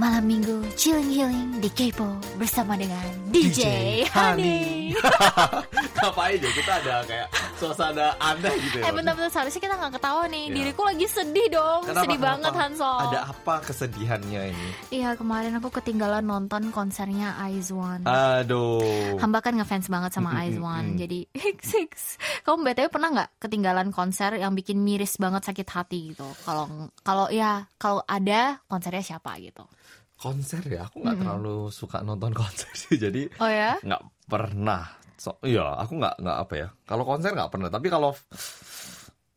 [0.00, 2.08] Malam minggu chilling healing di Kepo
[2.40, 3.60] bersama dengan DJ,
[4.08, 4.96] Honey.
[6.00, 7.28] Ngapain ya kita ada kayak
[7.60, 8.88] suasana aneh gitu ya.
[8.88, 10.48] Eh bentar-bentar seharusnya kita nggak ketawa nih.
[10.48, 10.54] Iya.
[10.56, 12.28] Diriku lagi sedih dong, Kenapa, sedih kenapa?
[12.32, 13.00] banget Hansol.
[13.12, 14.68] Ada apa kesedihannya ini?
[14.88, 18.08] Iya kemarin aku ketinggalan nonton konsernya Eyes One.
[18.08, 19.20] Aduh.
[19.20, 21.28] Hamba kan ngefans banget sama Eyes One, jadi
[21.92, 22.16] X
[22.48, 26.24] Kamu btw pernah nggak ketinggalan konser yang bikin miris banget sakit hati gitu?
[26.48, 29.68] Kalau kalau ya kalau ada konsernya siapa gitu?
[30.20, 33.00] Konser ya, aku nggak terlalu suka nonton konser sih.
[33.00, 33.80] Jadi Oh ya?
[33.80, 34.84] nggak pernah.
[35.16, 36.68] So, iya, aku nggak nggak apa ya.
[36.84, 37.68] Kalau konser nggak pernah.
[37.72, 38.12] Tapi kalau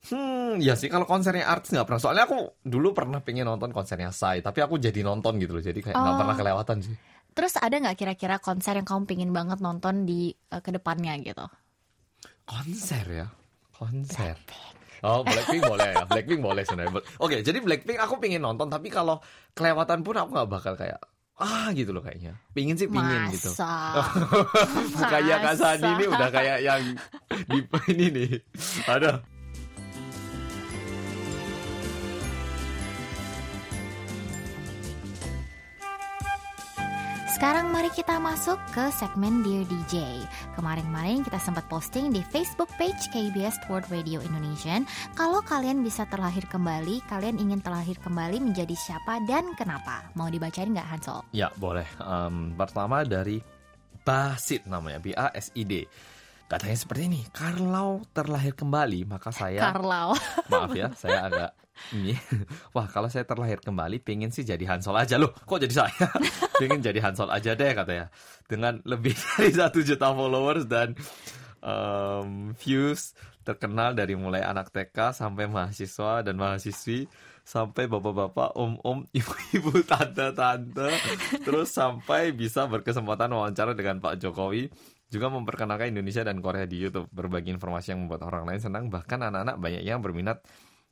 [0.04, 2.02] Hmm, ya sih kalau konsernya artis nggak pernah.
[2.04, 5.64] Soalnya aku dulu pernah pengen nonton konsernya Sai, tapi aku jadi nonton gitu loh.
[5.64, 6.20] Jadi kayak nggak Oh.
[6.20, 6.96] pernah kelewatan sih.
[7.34, 11.48] Terus ada nggak kira-kira konser yang kamu pingin banget nonton di eh, ke depannya gitu?
[12.44, 13.27] Konser ya,
[13.72, 14.35] konser.
[15.04, 16.04] Oh, Blackpink boleh ya.
[16.07, 17.04] Blackpink boleh sebenarnya.
[17.20, 19.20] Oke, jadi Blackpink aku pingin nonton, tapi kalau
[19.51, 21.04] kelewatan pun aku nggak bakal kayak
[21.43, 22.40] ah gitu loh kayaknya.
[22.55, 23.51] Pingin sih pingin gitu.
[23.51, 23.99] Masa?
[25.12, 26.82] kayak Kak Sani ini udah kayak yang
[27.51, 27.60] di
[27.91, 28.32] ini nih.
[28.87, 29.32] Ada.
[37.44, 40.24] Sekarang mari kita masuk ke segmen Dear DJ.
[40.55, 44.80] Kemarin-kemarin kita sempat posting di Facebook page KBS World Radio Indonesia.
[45.12, 50.08] Kalau kalian bisa terlahir kembali, kalian ingin terlahir kembali menjadi siapa dan kenapa?
[50.16, 51.20] Mau dibacain nggak Hansol?
[51.35, 51.84] Ya, boleh.
[52.00, 53.44] Em, pertama dari
[54.07, 55.84] Basit namanya, B A S I D.
[56.48, 60.16] Katanya seperti ini, kalau terlahir kembali maka saya Karlau.
[60.48, 61.52] maaf ya, saya agak
[61.91, 62.16] ini.
[62.76, 65.35] Wah, kalau saya terlahir kembali, pengen sih jadi Hansol aja loh.
[65.44, 66.07] Kok jadi saya?
[66.57, 68.07] pengen jadi Hansol aja deh katanya.
[68.46, 70.97] Dengan lebih dari satu juta followers dan
[71.63, 77.11] em, views terkenal dari mulai anak TK sampai mahasiswa dan mahasiswi
[77.44, 80.95] sampai bapak-bapak, om-om, ibu-ibu, tante-tante,
[81.44, 84.72] terus sampai bisa berkesempatan wawancara dengan Pak Jokowi
[85.13, 89.22] juga memperkenalkan Indonesia dan Korea di YouTube berbagi informasi yang membuat orang lain senang bahkan
[89.22, 90.41] anak-anak banyak yang berminat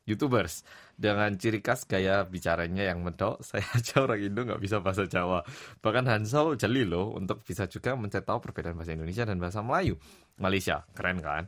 [0.06, 0.66] YouTubers.
[0.98, 5.42] Dengan ciri khas gaya bicaranya yang medok saya aja orang Indo nggak bisa bahasa Jawa.
[5.82, 9.98] Bahkan Hansol jeli loh untuk bisa juga mencari tahu perbedaan bahasa Indonesia dan bahasa Melayu.
[10.42, 11.46] Malaysia keren kan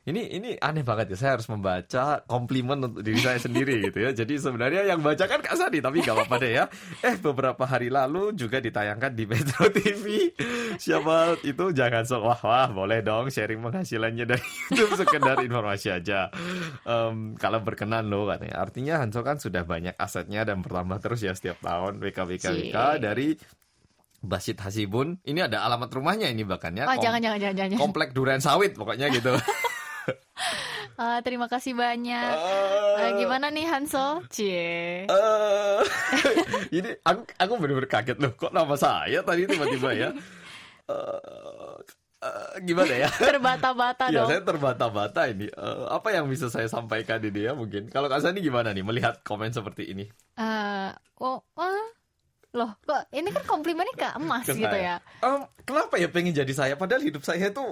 [0.00, 1.16] ini ini aneh banget ya.
[1.16, 4.10] Saya harus membaca komplimen untuk diri saya sendiri gitu ya.
[4.10, 6.64] Jadi sebenarnya yang baca kan Kak Sadi tapi gak apa-apa deh ya.
[7.00, 10.32] Eh beberapa hari lalu juga ditayangkan di Metro TV
[10.76, 14.40] siapa itu jangan so wah wah boleh dong sharing penghasilannya dari
[14.72, 16.32] YouTube sekedar informasi aja.
[16.82, 18.56] Em, kalau berkenan loh katanya.
[18.56, 22.00] Artinya Hansol kan sudah banyak asetnya dan bertambah terus ya setiap tahun.
[22.00, 22.96] WKWKWK Cie.
[22.96, 23.36] dari
[24.20, 25.16] Basit Hasibun.
[25.24, 26.84] Ini ada alamat rumahnya ini bahkan ya.
[26.84, 27.78] Oh, Kom- jangan, jangan, jangan, jangan.
[27.80, 29.32] komplek Duren Sawit pokoknya gitu
[30.96, 32.32] Ah, terima kasih banyak.
[32.36, 34.20] Eh, Ah, gimana nih Hansol?
[34.28, 35.04] Cie.
[35.04, 35.80] eh,
[36.76, 40.10] ini aku aku benar-benar kaget loh kok nama saya tadi tiba-tiba ya
[40.90, 41.76] Eh,
[42.20, 44.28] eh, gimana ya Terbata-bata Ya dong.
[44.28, 48.42] saya terbata-bata ini Eh, Apa yang bisa saya sampaikan ini ya mungkin Kalau Kak Sani
[48.42, 51.84] gimana nih melihat komen seperti ini Eh, oh, oh,
[52.50, 54.98] loh, kok ini kan komplimennya ke emas gitu ya?
[55.22, 57.62] Em, Kenapa ya pengen jadi saya Padahal hidup saya itu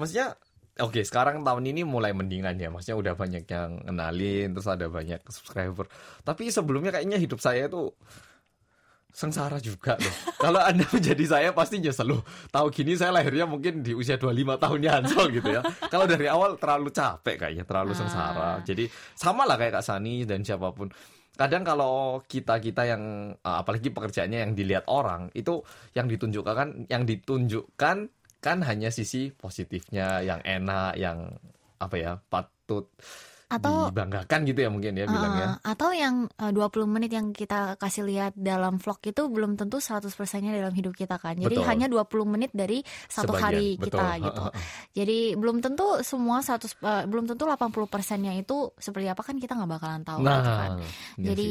[0.00, 0.32] Maksudnya
[0.80, 2.72] Oke sekarang tahun ini mulai mendingan ya.
[2.72, 5.84] Maksudnya udah banyak yang kenalin Terus ada banyak subscriber.
[6.24, 7.92] Tapi sebelumnya kayaknya hidup saya itu
[9.12, 10.16] Sengsara juga loh.
[10.44, 12.24] Kalau anda menjadi saya pasti nyesel loh.
[12.48, 15.60] Tahu gini saya lahirnya mungkin di usia 25 tahunnya Hansol gitu ya.
[15.92, 17.98] Kalau dari awal terlalu capek kayaknya Terlalu Ah.
[18.00, 20.88] sengsara Jadi sama lah kayak Kak Sani dan siapa pun.
[21.36, 25.60] Kadang kalau kita kita yang uh, apalagi pekerjaannya yang dilihat orang itu
[25.92, 27.96] yang ditunjukkan kan yang ditunjukkan
[28.42, 31.30] kan hanya sisi positifnya yang enak yang
[31.78, 32.90] apa ya patut
[33.52, 37.76] Atau dibanggakan gitu ya mungkin ya bilangnya Eh, atau yang eh, 20 menit yang kita
[37.76, 41.36] kasih lihat dalam vlog itu belum tentu 100%-nya dalam hidup kita kan.
[41.36, 41.68] Jadi Betul.
[41.68, 44.00] hanya 20 menit dari satu Sebagian, hari betul.
[44.00, 44.42] kita gitu.
[44.96, 49.70] Jadi belum tentu semua 100 eh, belum tentu 80%-nya itu seperti apa kan kita nggak
[49.70, 50.70] bakalan tahu gitu kan.
[50.72, 50.80] nah
[51.20, 51.48] iya Jadi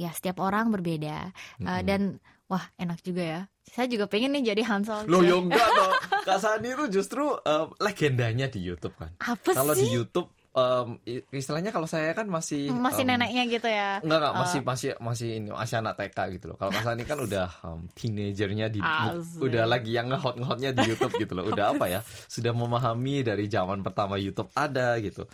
[0.00, 2.16] ya setiap orang berbeda Eh, dan
[2.52, 3.40] wah enak juga ya.
[3.64, 5.08] Saya juga pengen nih jadi Hansol.
[5.08, 5.90] Loh ya enggak toh
[6.28, 9.88] Kak Sani itu justru uh, legendanya di YouTube kan Apa kalau di?
[9.88, 11.00] YouTube um,
[11.32, 14.04] istilahnya kalau saya kan masih Masih um, neneknya gitu ya.
[14.04, 14.64] Enggak enggak masih Eh.
[14.68, 16.56] masih masih ini masih anak TK gitu loh.
[16.60, 19.40] Kalau Mas Ani kan udah um, teenagernya di Asik.
[19.40, 21.48] udah lagi yang ngehot ngehotnya di YouTube gitu loh.
[21.48, 22.00] Udah apa ya?
[22.28, 25.24] Sudah memahami dari zaman pertama YouTube ada gitu.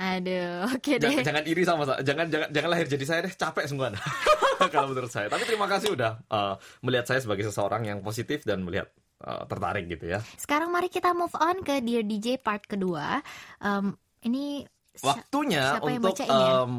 [0.00, 1.04] Aduh, oke deh.
[1.04, 2.00] Jangan, jangan iri sama saya.
[2.00, 3.34] Jangan jangan jangan lahir jadi saya deh.
[3.36, 3.92] Capek semua.
[4.72, 5.28] Kalau menurut saya.
[5.28, 8.88] Tapi terima kasih udah uh, melihat saya sebagai seseorang yang positif dan melihat
[9.20, 10.24] uh, tertarik gitu ya.
[10.36, 13.20] Sekarang mari kita move on ke Dear DJ part kedua.
[13.58, 13.92] Em,
[14.22, 16.52] ini si- Waktunya siapa yang untuk bacain ya?
[16.64, 16.74] um,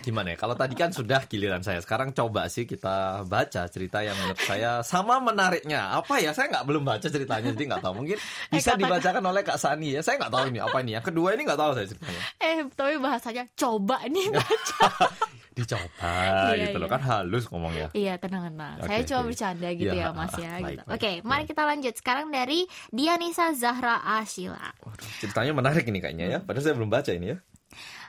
[0.00, 0.36] gimana ya?
[0.36, 1.78] Kalau tadi kan sudah giliran saya.
[1.78, 5.90] Sekarang coba sih kita baca cerita yang menurut saya sama menariknya.
[5.92, 6.30] Apa ya?
[6.30, 7.94] Saya nggak belum baca ceritanya, jadi nggak tahu.
[7.96, 8.18] Mungkin
[8.48, 10.00] bisa kata- dibacakan oleh Kak Sani ya.
[10.00, 10.90] Saya nggak tahu ini apa ini.
[10.92, 12.22] Yang kedua ini nggak tahu saya ceritanya.
[12.38, 14.26] Eh, tapi bahasanya coba nih.
[15.56, 16.92] Dicoba Iya, gitu loh iya.
[16.92, 17.88] kan halus ngomongnya.
[17.90, 18.76] Iya tenang-tenang.
[18.76, 19.28] Oke, Saya cuma oke.
[19.32, 20.52] bercanda gitu Iya, ya Mas ya.
[20.52, 20.82] baik, gitu.
[20.92, 21.48] Oke, mari baik.
[21.48, 21.94] kita lanjut.
[21.96, 22.60] Sekarang dari
[22.92, 24.68] Dianisa Zahra Ashila.
[24.84, 26.38] Waduh, ceritanya menarik ini kayaknya ya.
[26.44, 27.36] Padahal saya belum baca ini ya.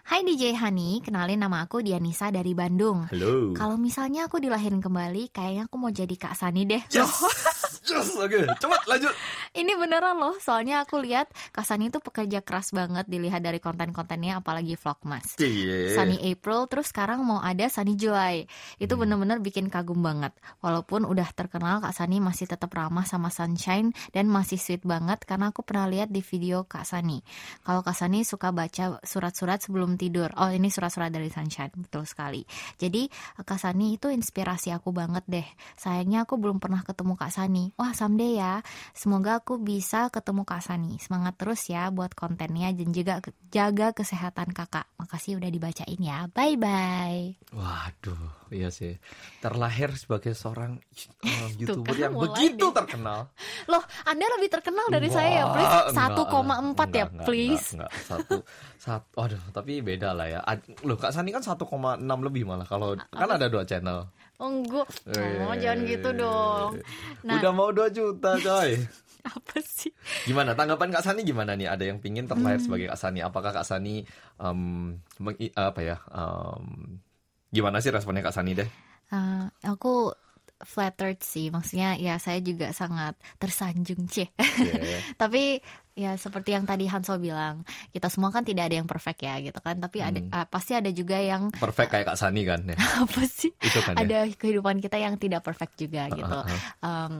[0.08, 3.12] Hai DJ Hani, kenalin nama aku Dianisa dari Bandung.
[3.12, 3.52] Halo.
[3.52, 6.80] Kalau misalnya aku dilahirin kembali, kayaknya aku mau jadi Kak Sani deh.
[6.92, 7.12] Yes.
[7.88, 8.52] Yes, oke.
[8.60, 9.16] Cepat lanjut.
[9.58, 14.38] Ini beneran loh, soalnya aku lihat Kak Sani itu pekerja keras banget dilihat dari konten-kontennya,
[14.38, 15.34] apalagi vlogmas.
[15.42, 15.98] Iya.
[15.98, 18.46] Sunny April, terus sekarang mau ada Sunny Joy.
[18.78, 19.10] Itu Hmm.
[19.10, 20.30] bener-bener bikin kagum banget.
[20.62, 25.50] Walaupun udah terkenal, Kak Sani masih tetap ramah sama Sunshine dan masih sweet banget karena
[25.50, 27.26] aku pernah lihat di video Kak Sani.
[27.66, 30.30] Kalau Kak Sani suka baca surat-surat sebelum tidur.
[30.38, 32.46] Oh, ini surat-surat dari Sunshine, betul sekali.
[32.78, 33.10] Jadi
[33.42, 35.48] Kak Sani itu inspirasi aku banget deh.
[35.82, 37.74] Sayangnya aku belum pernah ketemu Kak Sani.
[37.74, 38.62] Wah, someday ya.
[38.94, 41.00] Semoga aku bisa ketemu Kak Sani.
[41.00, 44.92] Semangat terus ya buat kontennya dan juga jaga kesehatan kakak.
[45.00, 46.28] Makasih udah dibacain ya.
[46.36, 47.32] Bye bye.
[47.56, 49.00] Waduh, iya sih.
[49.40, 50.84] Terlahir sebagai seorang
[51.24, 52.76] uh, youtuber kan, yang begitu deh.
[52.76, 53.32] terkenal.
[53.72, 55.96] Loh, Anda lebih terkenal dari saya ya, Wah, please.
[55.96, 57.68] enggak, 1,4 ya, please.
[57.72, 57.92] Enggak, enggak.
[58.04, 58.36] satu,
[58.76, 60.40] satu, waduh, tapi beda lah ya.
[60.84, 61.64] Loh, Kak Sani kan 1,6
[62.04, 62.68] lebih malah.
[62.68, 64.12] Kalau kan ada dua channel.
[64.44, 64.92] Oh, enggak.
[65.08, 66.84] Oh, Eh, jangan gitu dong.
[67.24, 68.76] Nah, Udah mau 2 juta, coy.
[69.28, 69.92] apa sih?
[70.24, 71.68] Gimana tanggapan Kak Sani gimana nih?
[71.68, 72.66] Ada yang pingin terlahir Hmm.
[72.66, 73.20] sebagai Kak Sani?
[73.22, 74.04] Apakah Kak Sani
[75.20, 75.98] meng- apa ya?
[76.10, 77.00] em,
[77.52, 78.70] gimana sih responnya Kak Sani deh?
[79.08, 80.12] Eh, aku
[80.58, 81.48] flattered sih.
[81.48, 84.28] Maksudnya ya saya juga sangat tersanjung, Cih.
[84.36, 84.74] Oke.
[85.22, 85.62] Tapi
[85.98, 89.58] ya seperti yang tadi Hanso bilang, kita semua kan tidak ada yang perfect ya gitu
[89.62, 89.78] kan.
[89.78, 90.34] Tapi ada Hmm.
[90.34, 92.76] eh, pasti ada juga yang Perfect kayak Kak Sani kan ya.
[93.06, 93.54] apa sih?
[93.54, 94.02] Itu kan ya.
[94.02, 96.26] Ada kehidupan kita yang tidak perfect juga gitu.
[96.26, 96.62] Uh, uh, uh.
[96.84, 97.14] Em,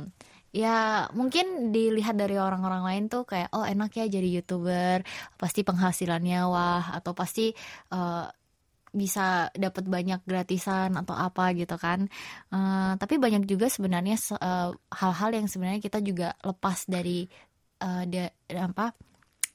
[0.62, 1.46] ya mungkin
[1.76, 4.98] dilihat dari orang-orang lain tuh kayak oh enak ya jadi youtuber.
[5.42, 7.42] Pasti penghasilannya wah atau pasti
[7.94, 8.26] eh,
[9.02, 12.00] bisa dapat banyak gratisan atau apa gitu kan.
[12.54, 14.72] Eh, tapi banyak juga sebenarnya se- eh,
[15.02, 17.28] hal-hal yang sebenarnya kita juga lepas dari
[17.84, 18.34] eh, da-
[18.68, 18.86] apa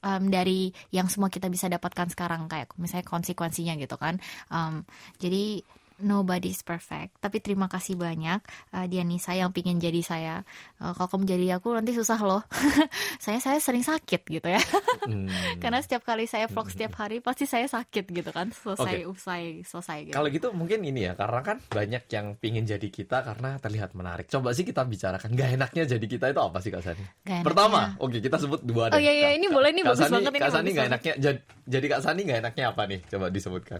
[0.03, 2.47] em, dari yang semua kita bisa dapatkan sekarang.
[2.51, 4.19] Kayak misalnya konsekuensinya gitu kan.
[4.51, 4.83] Em,
[5.21, 5.63] jadi
[5.97, 8.41] nobody's perfect tapi terima kasih banyak
[8.71, 10.35] uh, Dianisa yang pingin jadi saya
[10.75, 12.41] Eh, kalau kamu jadi aku nanti susah loh
[13.23, 14.59] saya saya sering sakit gitu ya
[15.03, 15.27] Hmm.
[15.59, 19.97] karena setiap kali saya vlog setiap hari pasti saya sakit gitu kan selesai usai selesai
[20.05, 23.91] gitu Kalau gitu mungkin ini ya, karena kan banyak yang pingin jadi kita karena terlihat
[23.93, 24.25] menarik.
[24.25, 27.03] Coba sih kita bicarakan, gak enaknya jadi kita itu apa sih Kak Sani?
[27.41, 28.95] Pertama, oke kita sebut dua deh.
[28.95, 30.87] Oh, iya, iya, ini Kak- boleh nih, Kak bagus Sani- banget ini, Kak Sani gak
[30.87, 32.99] enaknya, jadi, jadi Kak Sani gak enaknya apa nih?
[33.05, 33.79] Coba disebutkan.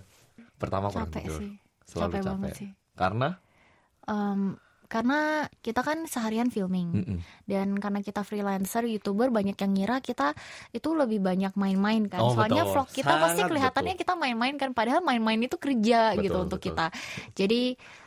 [0.53, 1.39] Pertama kurang capek tidur.
[1.39, 1.51] sih
[1.85, 2.27] Selalu capek capek.
[2.29, 3.29] banget sih Karena?
[4.03, 4.41] Em,
[4.85, 5.19] karena
[5.57, 7.17] kita kan seharian filming Mm-mm.
[7.43, 10.37] dan karena kita freelancer youtuber banyak yang ngira kita
[10.69, 12.73] itu lebih banyak main-main kan Oh, soalnya betul.
[12.77, 16.59] vlog kita pasti Sangat kelihatannya kita main-main kan padahal main-main itu kerja Betul, gitu untuk
[16.61, 16.67] betul.
[16.69, 16.85] kita
[17.33, 17.61] jadi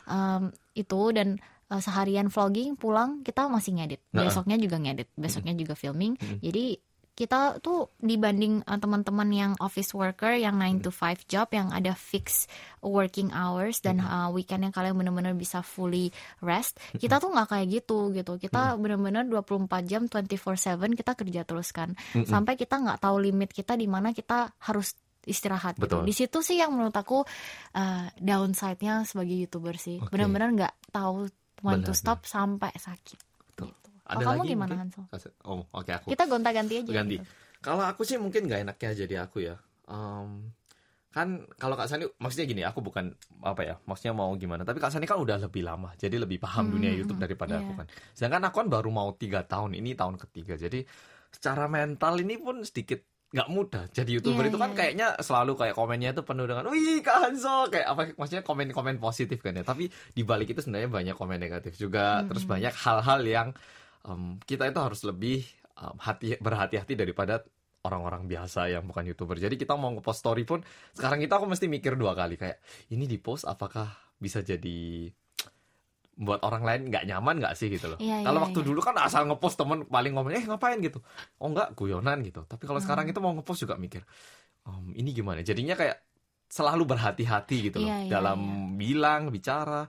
[0.07, 0.41] em,
[0.73, 1.27] itu dan
[1.67, 4.23] eh, seharian vlogging pulang kita masih ngedit Nah.
[4.23, 6.39] besoknya juga ngedit besoknya juga filming Mm-mm.
[6.39, 6.79] jadi
[7.17, 11.97] kita tuh dibanding eh, teman-teman yang office worker yang 9 to 5 job yang ada
[11.97, 12.45] fix
[12.85, 16.13] working hours dan eh, weekend yang kalian benar-benar bisa fully
[16.45, 21.73] rest kita tuh nggak kayak gitu gitu kita benar-benar 24 jam 24/7 kita kerja terus
[21.73, 24.93] kan sampai kita nggak tahu limit kita di mana kita harus
[25.27, 25.83] istirahat gitu.
[25.83, 26.01] Betul.
[26.07, 27.19] Di situ sih yang menurut aku
[27.75, 29.99] uh, downside-nya sebagai youtuber sih.
[29.99, 30.15] Oke.
[30.15, 31.27] Benar-benar nggak tahu
[31.61, 33.26] when to stop sampai sakit.
[34.07, 35.03] Ada Kalau kamu lagi gimana mungkin?
[35.11, 35.31] Hansel?
[35.43, 36.07] Oh, oke aku.
[36.15, 36.91] Kita gonta-ganti aja.
[36.91, 37.15] ganti.
[37.19, 37.27] gitu.
[37.59, 39.55] Kalau aku sih mungkin nggak enaknya jadi aku ya.
[39.91, 40.55] Em,
[41.11, 43.11] kan kalau Kak Sani maksudnya gini, aku bukan
[43.41, 44.63] apa ya, maksudnya mau gimana.
[44.63, 47.57] Tapi Kak Sani kan udah lebih lama, jadi lebih paham Hmm, dunia hmm, YouTube daripada
[47.57, 47.65] iya.
[47.65, 47.87] aku kan.
[48.13, 50.55] Sedangkan aku kan baru mau tiga tahun, ini tahun ketiga.
[50.55, 50.85] Jadi
[51.33, 53.83] secara mental ini pun sedikit nggak mudah.
[53.91, 57.17] Jadi youtuber Iya, itu kan iya, kayaknya selalu kayak komennya itu penuh dengan, wih Kak
[57.27, 58.01] Hanso, kayak apa?
[58.15, 59.67] Maksudnya komen-komen positif kan ya.
[59.67, 62.21] Tapi di balik itu sebenarnya banyak komen negatif juga.
[62.23, 62.31] Hmm.
[62.31, 63.47] Terus banyak hal-hal yang
[64.07, 65.43] em, kita itu harus lebih
[65.77, 67.43] em, hati berhati-hati daripada
[67.85, 69.37] orang-orang biasa yang bukan youtuber.
[69.39, 70.59] Jadi kita mau ngepost story pun
[70.91, 72.59] sekarang kita aku mesti mikir dua kali kayak
[72.91, 73.87] ini di post apakah
[74.17, 75.07] bisa jadi
[76.17, 77.99] buat orang lain nggak nyaman nggak sih gitu loh.
[78.01, 78.67] Iya, kalau iya, waktu iya.
[78.73, 80.97] dulu kan asal ngepost temen paling ngomong eh ngapain gitu.
[81.37, 82.41] Oh enggak guyonan gitu.
[82.49, 83.13] Tapi kalau sekarang Hmm.
[83.13, 84.01] itu mau ngepost juga mikir
[84.65, 85.45] "Em, ini gimana.
[85.45, 86.01] Jadinya kayak
[86.49, 88.39] selalu berhati-hati gitu loh Iya, iya, dalam
[88.81, 89.85] bilang bicara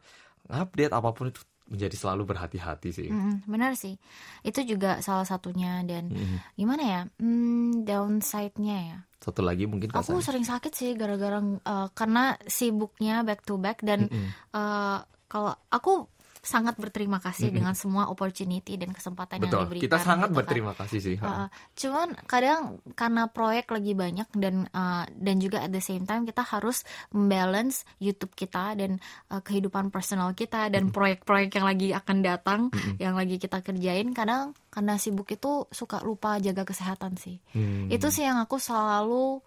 [0.51, 3.09] update apa pun itu menjadi selalu berhati-hati sih.
[3.09, 4.01] Mm-mm, benar sih.
[4.41, 6.41] Itu juga salah satunya dan Mm-mm.
[6.57, 7.01] gimana ya?
[7.21, 8.99] Hmm, downside-nya ya.
[9.21, 10.25] Satu lagi mungkin Aku Sari.
[10.25, 14.29] sering sakit sih gara-gara eh, karena sibuknya back to back dan Mm-mm.
[14.55, 14.99] eh,
[15.29, 16.09] kalau aku
[16.49, 19.61] sangat berterima kasih dengan semua opportunity dan kesempatan yang Betul.
[19.69, 19.85] diberikan.
[19.85, 20.39] Kita sangat gitu kan.
[20.41, 21.17] berterima kasih sih.
[21.21, 26.25] Uh, cuman kadang karena proyek lagi banyak dan uh, dan juga at the same time
[26.25, 28.97] kita harus membalance YouTube kita dan
[29.29, 32.61] uh, kehidupan personal kita dan proyek-proyek yang lagi akan datang
[32.97, 37.37] yang lagi kita kerjain kadang karena sibuk itu suka lupa jaga kesehatan sih.
[37.53, 37.93] Hmm.
[37.93, 39.45] Itu sih yang aku selalu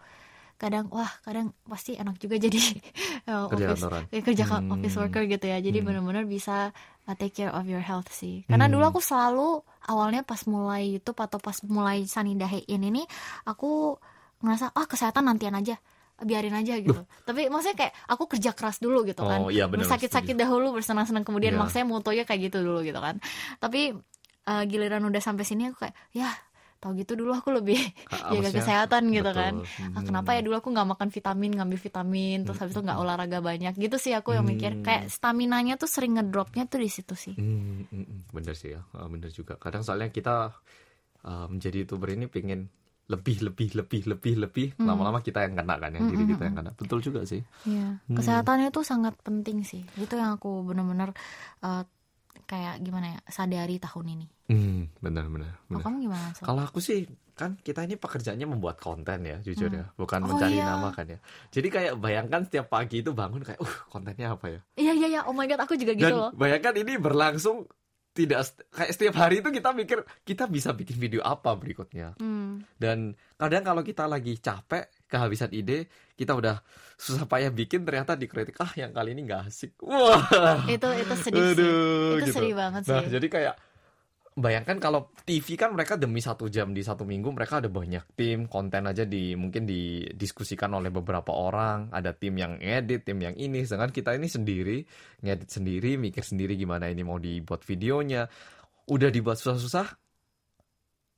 [0.61, 2.53] kadang wah kadang pasti enak juga jadi
[3.33, 4.03] uh, Kerja office kantoran.
[4.13, 4.69] eh, kerja Hmm.
[4.69, 5.87] office worker gitu ya jadi Hmm.
[5.89, 6.69] benar-benar bisa
[7.09, 8.77] uh, take care of your health sih karena Hmm.
[8.77, 13.01] dulu aku selalu awalnya pas mulai YouTube atau pas mulai Sanidahe ini
[13.49, 13.97] aku
[14.45, 15.81] ngerasa ah kesehatan nantian aja
[16.21, 20.37] biarin aja gitu tapi maksudnya kayak aku kerja keras dulu gitu kan Oh, iya, sakit-sakit
[20.37, 21.61] dahulu bersenang-senang kemudian Iya.
[21.65, 23.17] maksudnya motonya kayak gitu dulu gitu kan
[23.57, 23.97] tapi
[24.45, 26.29] uh, giliran udah sampai sini aku kayak ya
[26.81, 27.77] tau gitu dulu aku lebih
[28.09, 29.37] Ka- jaga kesehatan gitu betul.
[29.37, 29.93] kan Hmm.
[29.93, 33.39] Ah, kenapa ya dulu aku nggak makan vitamin ngambil vitamin terus habis itu nggak olahraga
[33.39, 34.81] banyak gitu sih aku yang mikir Hmm.
[34.81, 38.19] kayak stamina nya tuh sering ngedropnya tuh di situ sih Hmm, hmm, hmm.
[38.31, 39.55] bener sih ya, Ah, bener juga.
[39.55, 40.49] Kadang soalnya kita
[41.21, 42.67] ah, menjadi youtuber ini pengen
[43.05, 44.67] lebih, lebih, lebih, lebih, lebih.
[44.73, 44.87] Hmm.
[44.87, 46.71] Lama-lama kita yang kena kan, yang diri kita yang kena.
[46.73, 47.43] Betul juga sih.
[47.61, 47.99] Hmm.
[48.07, 49.83] kesehatannya tuh sangat penting sih.
[49.95, 51.11] Itu yang aku bener-bener
[51.59, 51.83] uh,
[52.51, 54.27] kayak gimana ya sadari tahun ini.
[54.51, 55.83] Hmm, benar, benar, Oh, benar.
[55.87, 56.27] kamu gimana?
[56.35, 56.43] Sol?
[56.43, 60.59] Kalau aku sih kan kita ini pekerjaannya membuat konten ya, jujur ya, bukan Oh, mencari
[60.59, 60.67] iya.
[60.67, 61.17] nama kan ya.
[61.47, 64.59] Jadi kayak bayangkan setiap pagi itu bangun kayak, uh kontennya apa ya?
[64.75, 65.21] Iya iya iya.
[65.23, 66.31] Oh my god, aku juga gitu Dan loh.
[66.35, 67.63] bayangkan ini berlangsung
[68.11, 72.19] tidak kayak setiap hari itu kita mikir kita bisa bikin video apa berikutnya.
[72.19, 72.59] Hmm.
[72.75, 76.63] Dan kadang kalau kita lagi capek, kehabisan ide, kita udah
[76.95, 79.75] susah payah bikin ternyata dikritik ah yang kali ini nggak asik.
[79.83, 80.63] Wah.
[80.65, 81.53] Itu itu sedih sih.
[81.59, 82.35] Aduh, Itu gitu.
[82.39, 83.11] sedih banget Nah, sih.
[83.11, 83.55] jadi kayak
[84.31, 88.47] bayangkan kalau TV kan mereka demi satu jam di satu minggu mereka ada banyak tim
[88.47, 93.67] konten aja di mungkin didiskusikan oleh beberapa orang ada tim yang ngedit tim yang ini
[93.67, 94.87] sedangkan kita ini sendiri
[95.19, 98.23] ngedit sendiri mikir sendiri gimana ini mau dibuat videonya
[98.87, 99.87] udah dibuat susah-susah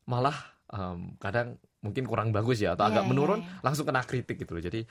[0.10, 0.36] malah
[0.74, 3.60] em, kadang mungkin kurang bagus ya atau Iya, agak iya, menurun iya.
[3.62, 4.88] langsung kena kritik gitu loh jadi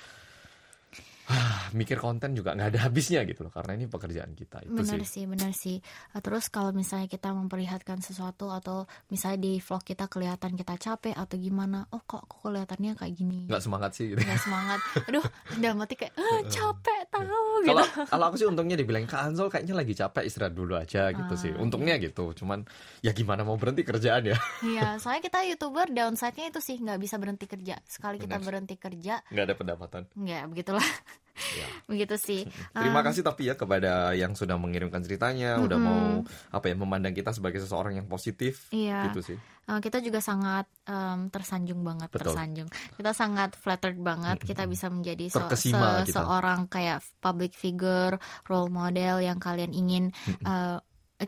[1.73, 5.09] mikir konten juga nggak ada habisnya gitu loh karena ini pekerjaan kita itu Benar sih
[5.09, 5.77] sih, benar sih.
[6.13, 11.15] Uh, Terus kalau misalnya kita memperlihatkan sesuatu atau misalnya di vlog kita kelihatan kita capek
[11.15, 13.47] atau gimana, oh kok aku kelihatannya kayak gini.
[13.47, 14.21] nggak semangat sih gitu.
[14.21, 14.81] Nggak semangat.
[15.07, 15.25] Aduh,
[15.57, 17.69] dalam hati kayak ah, capek tahu gitu.
[17.71, 21.33] Kalau kalau aku sih untungnya dibilang Kak Ansol kayaknya lagi capek istirahat dulu aja gitu
[21.33, 21.53] Ah, sih.
[21.55, 22.35] Untungnya gitu.
[22.35, 22.67] Cuman
[23.01, 24.37] ya gimana mau berhenti kerjaan ya?
[24.61, 27.79] Iya, soalnya kita youtuber downside-nya itu sih nggak bisa berhenti kerja.
[27.87, 28.45] Sekali kita Benar.
[28.45, 30.03] berhenti kerja, Nggak ada pendapatan.
[30.13, 30.89] nggak begitulah.
[31.33, 31.65] Ya.
[31.91, 32.41] Begitu sih.
[32.71, 36.05] Terima Um, kasih tapi ya kepada yang sudah mengirimkan ceritanya, udah mau
[36.51, 39.09] apa ya memandang kita sebagai seseorang yang positif Iya.
[39.11, 39.39] gitu sih.
[39.63, 42.31] Uh, kita juga sangat um, tersanjung banget, Betul.
[42.31, 42.69] tersanjung.
[42.69, 44.39] Kita sangat flattered banget.
[44.41, 46.13] Kita bisa menjadi se- se- kita.
[46.13, 50.11] seorang kayak public figure, role model yang kalian ingin,
[50.43, 50.83] uh,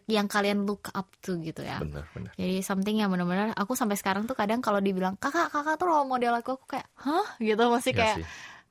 [0.04, 1.78] yang kalian look up to gitu ya.
[1.78, 2.34] Benar, benar.
[2.34, 6.04] Jadi something yang benar-benar aku sampai sekarang tuh kadang kalau dibilang kakak kakak tuh role
[6.04, 8.26] model aku aku kayak hah gitu masih Ya kayak sih.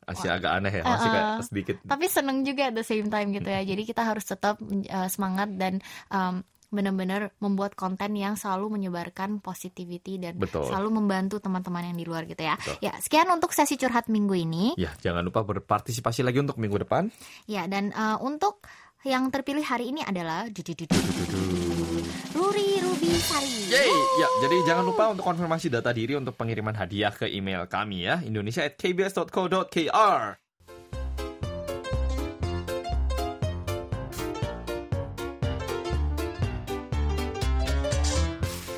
[0.05, 1.45] Masih agak aneh ya, masih kayak Uh-uh.
[1.45, 5.10] sedikit tapi seneng juga at the same time gitu ya jadi kita harus tetap uh,
[5.10, 5.79] semangat dan
[6.10, 6.41] um,
[6.74, 10.65] benar-benar membuat konten yang selalu menyebarkan positivity dan Betul.
[10.65, 12.81] selalu membantu teman-teman yang di luar gitu ya Betul.
[12.81, 17.13] ya sekian untuk sesi curhat minggu ini Ya, jangan lupa berpartisipasi lagi untuk minggu depan.
[17.45, 18.65] ya dan uh, untuk
[19.03, 20.48] yang terpilih hari ini adalah
[22.31, 23.91] Ruri Ruby Sari Yeay!
[24.15, 28.24] Ya, jadi jangan lupa untuk konfirmasi data diri untuk pengiriman hadiah ke email kami ya,
[28.24, 30.39] indonesia@kbs.co.kr.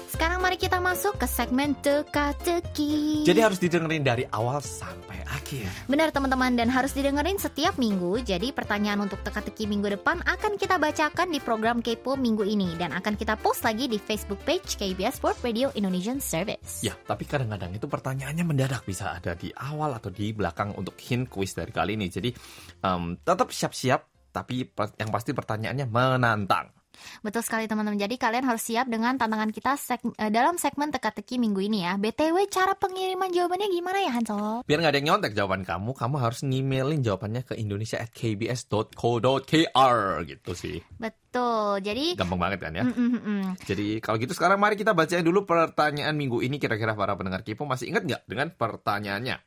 [0.09, 5.69] sekarang mari kita masuk ke segmen teka-teki Jadi harus didengerin dari awal sampai akhir.
[5.85, 8.17] Benar teman-teman dan harus didengerin setiap minggu.
[8.25, 12.89] Jadi pertanyaan untuk teka-teki minggu depan akan kita bacakan di program Kepo minggu ini dan
[12.97, 16.81] akan kita post lagi di Facebook page KBS World Radio Indonesian Service.
[16.81, 21.29] Ya, tapi kadang-kadang itu pertanyaannya mendadak bisa ada di awal atau di belakang untuk hint
[21.29, 22.09] quiz dari kali ini.
[22.09, 22.33] Jadi
[22.81, 24.65] em, tetap siap-siap, tapi
[24.97, 26.73] yang pasti pertanyaannya menantang.
[27.21, 27.95] Betul sekali teman-teman.
[27.95, 31.95] Jadi kalian harus siap dengan tantangan kita seg- eh, dalam segmen teka-teki minggu ini ya.
[31.95, 34.61] BTW cara pengiriman jawabannya gimana ya Hansol?
[34.63, 40.77] Biar nggak ada yang nyontek jawaban kamu, kamu harus ngimelin jawabannya ke indonesia@kbs.co.kr gitu sih.
[40.97, 41.81] Betul.
[41.81, 42.83] Jadi Gampang banget kan ya?
[42.87, 43.43] Mm, mm, mm, mm.
[43.65, 47.67] Jadi kalau gitu sekarang mari kita bacain dulu pertanyaan minggu ini kira-kira para pendengar Kipo
[47.67, 49.37] masih ingat nggak dengan pertanyaannya?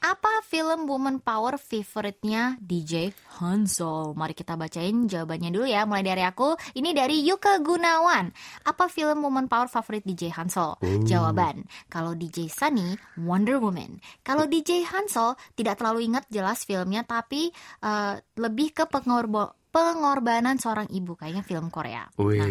[0.00, 4.16] Apa film woman power favoritnya DJ Hansol?
[4.16, 5.84] Mari kita bacain jawabannya dulu ya.
[5.84, 6.56] Mulai dari aku.
[6.72, 8.32] Ini dari Yuka Gunawan.
[8.64, 10.80] Apa film woman power favorit DJ Hansol?
[11.04, 11.68] Jawaban.
[11.92, 14.00] Kalau DJ Sunny, Wonder Woman.
[14.24, 17.52] Kalau DJ Hansol, tidak terlalu ingat jelas filmnya, tapi
[17.84, 21.12] eh, lebih ke pengorbo- pengorbanan seorang ibu.
[21.12, 22.08] Kayaknya film Korea.
[22.16, 22.40] Wih.
[22.40, 22.48] Nah,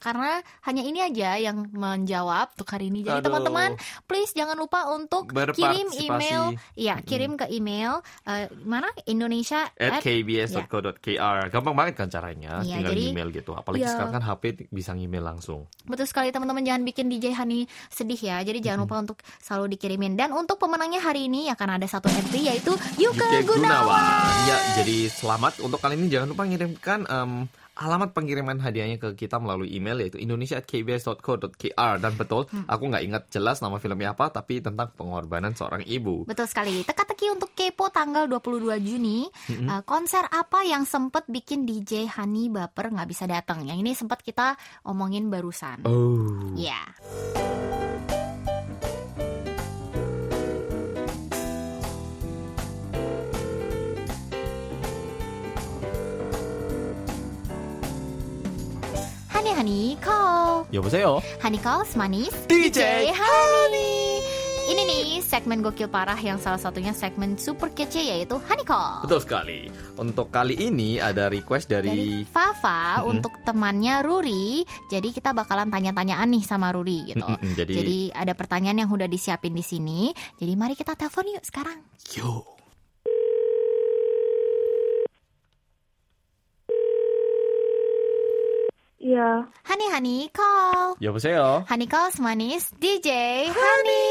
[0.00, 3.04] karena hanya ini aja yang menjawab untuk hari ini.
[3.04, 8.88] Jadi teman-teman, please jangan lupa untuk kirim email, ya kirim ke email eh, mana?
[9.04, 13.52] Indonesia at at- kbs.co.kr gampang banget kan caranya Iya, tinggal jadi- email gitu.
[13.52, 13.92] Apalagi Iya.
[13.92, 15.68] sekarang kan HP bisa email langsung.
[15.84, 16.62] Betul sekali teman-teman.
[16.62, 18.40] Jangan bikin DJ Hani sedih ya.
[18.40, 20.16] Jadi jangan lupa untuk selalu dikirimin.
[20.16, 24.00] Dan untuk pemenangnya hari ini akan ada satu entry yaitu Yuka Yuke Gunawan.
[24.46, 26.08] ya jadi selamat untuk kali ini.
[26.08, 27.30] Jangan lupa ngirimkan em,
[27.80, 32.66] alamat pengiriman hadiahnya ke kita melalui email yaitu indonesia@kbs.co.kr dan betul Hmm.
[32.66, 36.82] aku nggak ingat jelas nama filmnya apa tapi tentang pengorbanan seorang ibu Betul sekali.
[36.82, 39.24] Teka-teki untuk Kepo tanggal 22 Juni.
[39.48, 43.62] Uh, konser apa yang sempet bikin DJ Hani baper nggak bisa datang?
[43.64, 45.84] Yang ini sempat kita omongin barusan.
[45.84, 46.80] oh Ya.
[59.59, 60.63] Hani Hani call.
[60.71, 62.31] 여보세요 Hani calls manis.
[62.47, 64.23] DJ Hani.
[64.65, 69.03] Ini nih segmen gokil parah yang salah satunya segmen super kece yaitu Hani call.
[69.03, 73.11] betul sekali untuk kali ini ada request Dari dari Fafa Mm-mm.
[73.11, 74.63] untuk temannya Ruri.
[74.87, 77.21] Jadi kita bakalan tanya-tanyaan nih sama Ruri gitu.
[77.21, 80.09] Mm-mm, jadi, Jadi ada pertanyaan yang udah disiapin di sini.
[80.39, 81.83] Jadi mari kita telepon yuk sekarang.
[88.99, 90.95] yo Iya, Hani Hani call.
[91.03, 93.09] 여보세요 Hani calls manis DJ
[93.51, 94.07] Hani.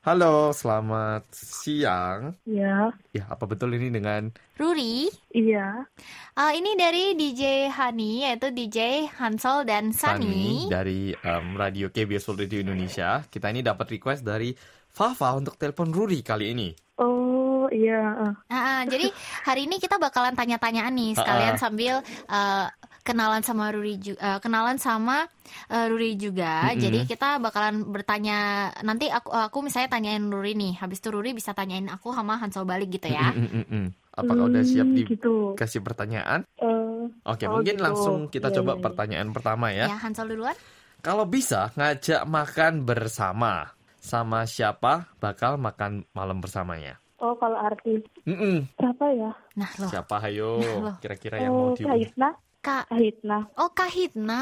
[0.00, 5.10] halo selamat siang iya, ya apa betul ini dengan Ruri.
[5.30, 5.84] iya.
[6.32, 10.64] Ah, ini dari DJ Hani yaitu DJ Hansol dan Sunny.
[10.64, 13.20] Sani dari em, radio KBS World Radio Indonesia.
[13.22, 14.54] Kita ini dapat request dari
[14.88, 16.68] Fafa untuk telepon Ruri kali ini.
[16.96, 18.00] Oh, iya.
[18.00, 18.34] ah.
[18.48, 19.10] Ah, ah, jadi
[19.44, 21.60] hari ini kita bakalan tanya-tanyaan nih sekalian Ah, ah.
[21.60, 21.94] sambil
[22.26, 22.66] eh,
[23.03, 25.27] kenalan sama Ruri ju- eh, kenalan sama
[25.69, 26.71] eh, Ruri juga.
[26.71, 26.81] Mm-mm.
[26.81, 31.51] Jadi kita bakalan bertanya nanti aku aku misalnya tanyain Ruri nih, habis itu Ruri bisa
[31.51, 33.29] tanyain aku sama Hansol balik gitu ya.
[33.35, 33.87] Mm, mm, mm, mm.
[34.13, 35.85] Apakah udah siap Hmm, dikasih gitu.
[35.85, 36.39] pertanyaan?
[36.57, 37.83] Eh, Oke, Oh, mungkin gitu.
[37.83, 38.83] langsung kita Iya, coba iya, iya.
[38.83, 39.85] pertanyaan pertama ya.
[39.91, 40.55] Ya, Hansol duluan.
[41.03, 46.99] Kalau bisa ngajak makan bersama, sama siapa bakal makan malam bersamanya?
[47.23, 48.67] oh, kalau artis Mm-mm.
[48.75, 49.31] siapa ya?
[49.55, 49.89] Nah, loh.
[49.91, 50.51] Siapa hayo?
[50.83, 50.95] Loh.
[50.99, 52.29] Kira-kira yang mau Oh, di Kahitna,
[52.63, 53.37] Kak, Kahitna.
[53.59, 54.41] oh Kahitna.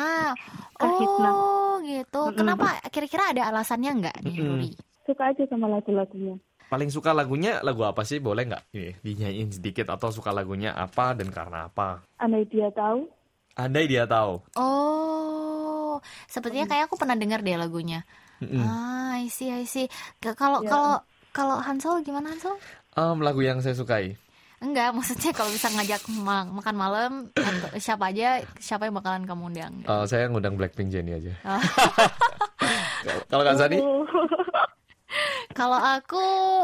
[0.77, 1.29] Kahitna.
[1.33, 2.21] Oh, gitu.
[2.21, 2.37] Mm-mm.
[2.37, 2.67] Kenapa?
[2.93, 4.47] Kira-kira ada alasannya nggak nih, Mm-mm.
[4.47, 4.71] Ruri?
[5.07, 6.35] Suka aja sama lagu-lagunya.
[6.71, 8.21] Paling suka lagunya lagu apa sih?
[8.23, 8.63] Boleh nggak?
[8.77, 11.99] Nih, dinyanyiin sedikit atau suka lagunya apa dan karena apa?
[12.21, 13.09] Andai dia tahu.
[13.57, 14.39] Andai dia tahu.
[14.55, 15.99] Oh,
[16.31, 18.05] sepertinya kayak aku pernah dengar deh lagunya.
[18.41, 18.63] Mm-mm.
[18.63, 19.87] Ah, I see, I see.
[20.23, 20.71] K- Kalau Ya.
[20.71, 20.93] kalau
[21.35, 22.55] kalau Hansol gimana Hansol?
[22.95, 24.15] Em, lagu yang saya sukai.
[24.61, 29.49] Enggak, maksudnya kalau bisa ngajak ma- makan malam atau siapa aja, siapa yang bakalan kamu
[29.49, 29.73] undang?
[29.81, 31.33] Eh, saya ngundang Blackpink Jennie aja.
[31.41, 31.57] Oh.
[33.25, 33.81] Kalau Kak Sani?
[35.57, 36.21] Kalau aku,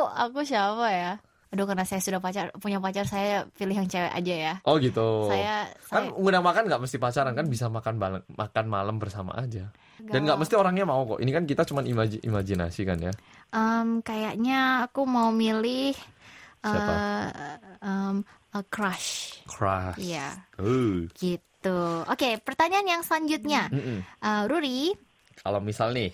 [0.08, 1.12] aku siapa ya?
[1.48, 4.54] Aduh, karena saya sudah pacar, punya pacar, saya pilih yang cewek aja ya.
[4.62, 5.26] Oh gitu.
[5.26, 9.32] Saya, kan saya ngundang makan nggak mesti pacaran kan bisa makan bal- makan malam bersama
[9.34, 9.72] aja.
[9.98, 11.18] Dan nggak mesti orangnya mau kok.
[11.18, 13.14] Ini kan kita cuma imaji- imajinasi kan ya.
[13.50, 15.96] Em, kayaknya aku mau milih
[16.60, 16.94] Siapa?
[16.94, 18.16] eh, em,
[18.50, 19.40] a crush.
[19.46, 19.98] Crush.
[19.98, 21.06] Iya, Uh.
[21.14, 21.80] gitu.
[22.04, 23.68] Oke, pertanyaan yang selanjutnya.
[23.68, 24.00] Mm-mm.
[24.02, 24.94] Eh, Ruri,
[25.38, 26.12] Kalau misal nih,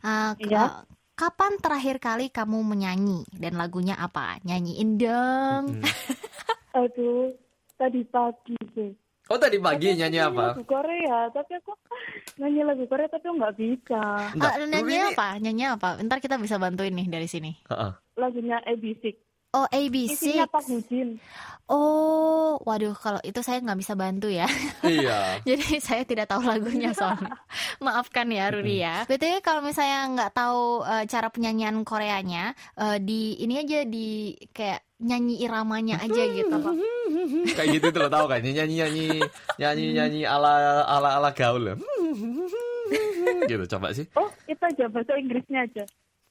[0.00, 0.84] eh, k- Iya.
[1.14, 4.36] kapan terakhir kali kamu menyanyi dan lagunya apa?
[4.42, 5.64] Nyanyiin dong.
[5.74, 5.82] mm.
[6.76, 7.32] aduh,
[7.74, 8.92] tadi pagi sih.
[9.26, 10.44] oh tadi pagi Tapi nyanyi apa?
[10.52, 11.72] Lagu Korea, tapi aku
[12.38, 14.02] nyanyi lagu Korea tapi aku nggak bisa.
[14.30, 15.28] Enggak, Eh, Ruri nyanyi ini- apa?
[15.38, 15.88] Nyanyi apa?
[15.98, 17.52] Ntar kita bisa bantuin nih dari sini.
[17.64, 17.92] Heeh.
[18.14, 19.27] Lagunya ABC.
[19.56, 20.12] Oh, ABC.
[20.36, 21.16] Isinya Pak Hujin.
[21.68, 24.44] Oh, waduh, kalau itu saya nggak bisa bantu ya.
[24.84, 25.36] Iya.
[25.48, 27.32] Jadi saya tidak tahu lagunya soalnya.
[27.84, 29.08] Maafkan ya Ruri ya.
[29.08, 34.84] BTW kalau misalnya nggak tahu eh, cara penyanyian Koreanya, eh, di ini aja di kayak
[35.00, 36.58] nyanyi iramanya aja gitu.
[37.56, 38.42] Kayak gitu tuh lo tau kan?
[38.44, 39.06] Nyanyi nyanyi
[39.56, 41.72] nyanyi nyanyi ala ala ala gaul.
[43.48, 44.04] gitu coba sih.
[44.12, 45.84] Oh, itu aja bahasa Inggrisnya aja.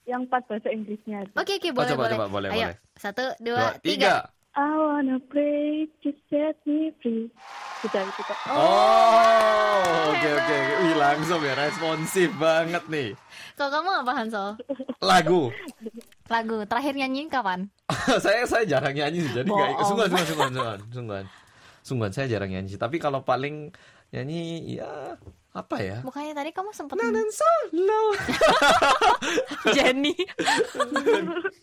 [0.08, 1.28] Yang pas bahasa Inggrisnya.
[1.36, 2.16] Oke oke Oh, boleh coba, boleh.
[2.16, 2.76] coba, boleh, Ayo boleh.
[2.96, 4.14] satu Dua, dua tiga.
[4.58, 7.30] I wanna break to set me free.
[7.78, 8.38] Sudah itu kok.
[8.50, 10.58] Oh, oke oke.
[10.82, 13.10] Wih langsung ya responsif banget nih.
[13.54, 14.50] Kalau kamu apa Hansol?
[14.98, 15.54] Lagu
[16.28, 17.70] Lagu terakhir nyanyiin kapan?
[18.24, 19.86] saya saya jarang nyanyi sih, jadi nggak Bohong.
[19.86, 21.26] sungguhan, sungguhan, sungguhan, sungguhan, sungguhan,
[21.84, 22.82] sungguhan, saya jarang nyanyi sih.
[22.82, 23.72] Tapi kalau paling
[24.10, 24.42] nyanyi
[24.76, 25.16] ya
[25.57, 25.99] apa ya?
[26.01, 28.03] Bukannya tadi kamu sempet Nanan solo.
[29.77, 30.17] Jenny.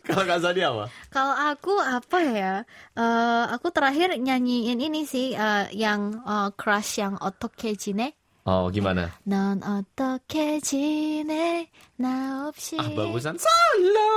[0.06, 0.86] kalau Kak Sadi apa?
[1.10, 2.54] Kalau aku apa ya?
[2.93, 8.13] Eh, aku terakhir nyanyiin ini sih eh, yang eh, crush yang 어떻게 지내?
[8.47, 9.13] Oh gimana?
[9.30, 11.69] 넌 어떻게 지내?
[11.97, 12.78] 나 없이.
[12.80, 14.10] Ah bagusan solo.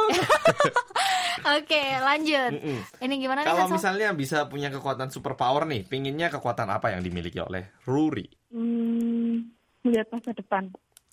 [1.59, 2.55] Oke, lanjut.
[2.55, 2.79] Mm-mm.
[3.03, 3.77] Ini gimana nih Kalau Hansol?
[3.77, 8.31] misalnya bisa punya kekuatan super power nih, pinginnya kekuatan apa yang dimiliki oleh Ruri?
[8.55, 9.53] Hmm,
[9.88, 10.64] melihat masa depan.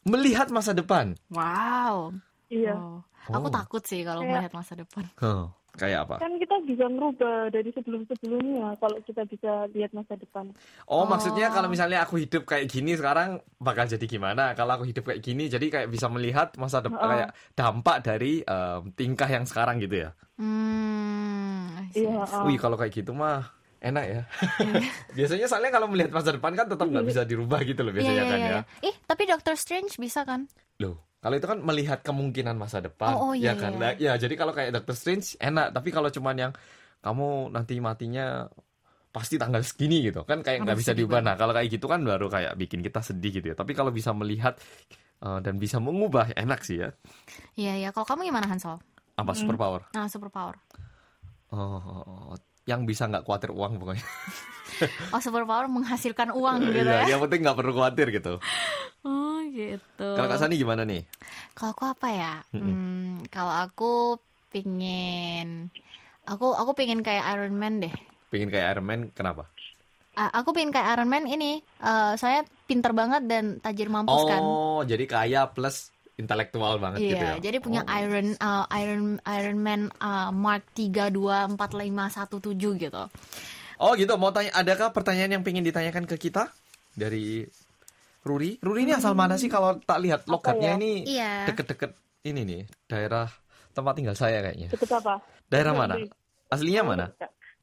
[0.05, 1.07] Melihat masa depan.
[1.29, 2.13] Wow.
[2.47, 2.75] Iya.
[2.75, 3.01] Oh.
[3.27, 3.55] Aku Oh.
[3.55, 5.05] takut sih kalau Kayak- melihat masa depan.
[5.17, 6.21] Huh, kayak apa?
[6.21, 10.53] Kan kita bisa merubah dari sebelum-sebelumnya kalau kita bisa lihat masa depan.
[10.85, 11.05] Oh, Oh.
[11.09, 14.53] maksudnya kalau misalnya aku hidup kayak gini sekarang bakal jadi gimana?
[14.53, 17.09] Kalau aku hidup kayak gini, jadi kayak bisa melihat masa depan Oh.
[17.09, 20.11] kayak dampak dari em, tingkah yang sekarang gitu ya.
[20.37, 21.81] Hmm.
[21.91, 22.29] Iya.
[22.29, 22.45] oh.
[22.45, 23.49] Wih, kalau kayak gitu mah
[23.85, 24.23] enak ya.
[25.17, 28.33] biasanya soalnya kalau melihat masa depan kan tetap nggak bisa dirubah gitu loh biasanya iya,
[28.33, 28.61] kan iya, ya.
[28.89, 30.49] Ih, tapi Doctor Strange bisa kan?
[30.81, 33.73] Loh, kalau itu kan melihat kemungkinan masa depan, Oh, oh, iya, ya kan?
[33.77, 33.81] iya.
[33.81, 36.53] Nah, ya, jadi kalau kayak Doctor Strange enak, tapi kalau cuman yang
[37.05, 38.49] kamu nanti matinya
[39.15, 41.23] pasti tanggal segini gitu kan kayak nggak bisa diubah.
[41.23, 43.57] Nah, kalau kayak gitu kan baru kayak bikin kita sedih gitu ya.
[43.57, 44.59] Tapi kalau bisa melihat
[45.23, 46.91] eh, dan bisa mengubah enak sih ya.
[47.55, 47.89] Iya, iya.
[47.95, 48.83] Kalau kamu gimana Hansol?
[49.15, 49.87] Apa superpower?
[49.95, 50.59] Nah, superpower.
[51.55, 54.07] Oh, yang bisa nggak khawatir uang pokoknya.
[55.13, 57.15] Oh, superpower menghasilkan uang gitu Iya, ya.
[57.15, 58.41] yang penting nggak perlu khawatir gitu.
[59.05, 60.09] Oh, gitu.
[60.17, 61.05] Kalau Kak Sani gimana nih?
[61.53, 62.35] Kalau aku apa ya?
[62.51, 63.93] Hmm, kalau aku
[64.49, 65.69] pingin
[66.25, 67.93] aku aku pingin kayak Iron Man deh.
[68.33, 69.45] Pengen kayak Iron Man, kenapa?
[70.17, 71.61] Ah, aku pingin kayak Iron Man ini.
[71.61, 74.41] eh, saya pinter banget dan tajir mampus kan.
[74.41, 77.35] Oh, jadi kaya plus intelektual banget Iya, gitu ya.
[77.41, 77.95] jadi punya Oh.
[77.97, 81.59] Iron uh, Iron Iron Man uh, Mark 324517
[82.81, 83.03] gitu.
[83.77, 86.55] Oh gitu, mau tanya, adakah pertanyaan yang pengen ditanyakan ke kita
[86.93, 87.43] dari
[88.23, 88.57] Ruri?
[88.59, 90.79] Ruri ini asal mana sih kalau tak lihat logatnya ya?
[90.79, 91.51] ini Iya.
[91.51, 91.91] deket-deket
[92.25, 93.27] ini nih, daerah
[93.71, 94.71] tempat tinggal saya kayaknya.
[94.71, 95.19] Deket apa?
[95.47, 95.95] Daerah mana?
[96.47, 97.07] Aslinya mana?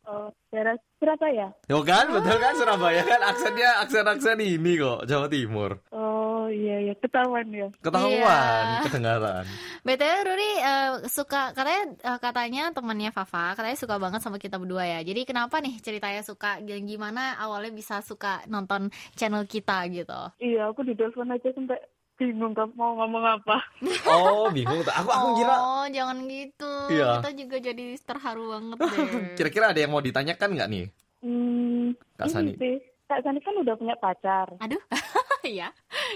[0.03, 1.47] Oh, daerah Surabaya.
[1.65, 5.79] Yo kan, betul kan Surabaya kan aksennya aksen-aksen ini kok, Jawa Timur.
[5.89, 7.67] Oh iya iya ketahuan ya.
[7.77, 8.81] Ketahuan, Iya.
[8.83, 9.45] kedengaran.
[9.81, 14.81] BTW Ruri eh, suka katanya eh, katanya temannya Fafa katanya suka banget sama kita berdua
[14.83, 14.99] ya.
[15.01, 20.21] Jadi kenapa nih ceritanya suka dan gimana awalnya bisa suka nonton channel kita gitu.
[20.37, 21.77] Iya aku di telepon aja sampai
[22.15, 23.57] bingung mau ngomong apa.
[24.07, 24.79] Oh, bingung.
[24.83, 26.73] Aku aku kira Oh, jangan gitu.
[26.87, 27.17] Iya.
[27.17, 29.09] Kita juga jadi terharu banget deh.
[29.35, 30.85] kira-kira ada yang mau ditanyakan nggak nih?
[31.21, 32.51] Hmm, Kak ini Sani.
[32.55, 32.75] sih.
[33.03, 34.53] Kak Sani kan udah punya pacar.
[34.57, 34.77] Aduh.
[35.59, 35.69] ya.